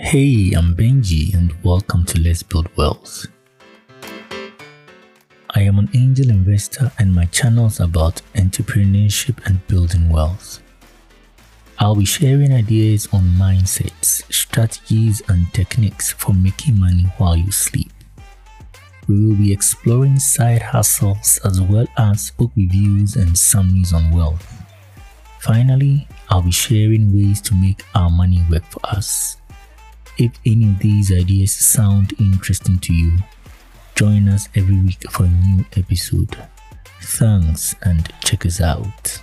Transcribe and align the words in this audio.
Hey, 0.00 0.52
I'm 0.52 0.76
Benji, 0.76 1.34
and 1.34 1.52
welcome 1.64 2.04
to 2.04 2.20
Let's 2.20 2.44
Build 2.44 2.68
Wealth. 2.76 3.26
I 5.56 5.62
am 5.62 5.80
an 5.80 5.90
angel 5.92 6.30
investor, 6.30 6.92
and 7.00 7.12
my 7.12 7.24
channel 7.26 7.66
is 7.66 7.80
about 7.80 8.22
entrepreneurship 8.36 9.44
and 9.44 9.66
building 9.66 10.08
wealth. 10.08 10.62
I'll 11.80 11.96
be 11.96 12.04
sharing 12.04 12.52
ideas 12.52 13.08
on 13.12 13.22
mindsets, 13.22 14.22
strategies, 14.32 15.20
and 15.26 15.52
techniques 15.52 16.12
for 16.12 16.32
making 16.32 16.78
money 16.78 17.06
while 17.18 17.36
you 17.36 17.50
sleep. 17.50 17.90
We 19.08 19.26
will 19.26 19.34
be 19.34 19.52
exploring 19.52 20.20
side 20.20 20.62
hustles 20.62 21.40
as 21.44 21.60
well 21.60 21.88
as 21.98 22.30
book 22.30 22.52
reviews 22.56 23.16
and 23.16 23.36
summaries 23.36 23.92
on 23.92 24.12
wealth. 24.12 24.46
Finally, 25.40 26.06
I'll 26.30 26.42
be 26.42 26.52
sharing 26.52 27.12
ways 27.12 27.40
to 27.42 27.54
make 27.56 27.84
our 27.96 28.08
money 28.08 28.44
work 28.48 28.64
for 28.66 28.80
us. 28.84 29.37
If 30.18 30.32
any 30.44 30.64
of 30.64 30.80
these 30.80 31.12
ideas 31.12 31.52
sound 31.52 32.12
interesting 32.18 32.80
to 32.80 32.92
you, 32.92 33.18
join 33.94 34.28
us 34.28 34.48
every 34.56 34.76
week 34.76 35.08
for 35.12 35.24
a 35.24 35.28
new 35.28 35.64
episode. 35.76 36.36
Thanks 37.00 37.76
and 37.82 38.12
check 38.24 38.44
us 38.44 38.60
out. 38.60 39.22